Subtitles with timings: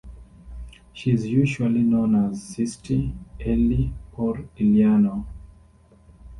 [0.93, 5.27] She is usually known as "Sistie", "Ellie" or "Eleanor".